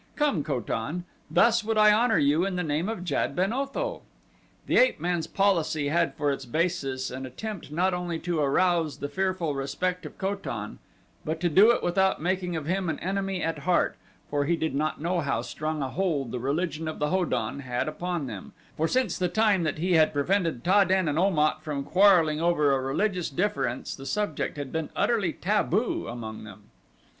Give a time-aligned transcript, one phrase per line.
[0.15, 4.01] Come, Ko tan; thus would I honor you in the name of Jad ben Otho."
[4.65, 9.07] The ape man's policy had for its basis an attempt not only to arouse the
[9.07, 10.79] fearful respect of Ko tan
[11.23, 13.95] but to do it without making of him an enemy at heart,
[14.27, 17.59] for he did not know how strong a hold the religion of the Ho don
[17.59, 21.37] had upon them, for since the time that he had prevented Ta den and Om
[21.37, 26.71] at from quarreling over a religious difference the subject had been utterly taboo among them.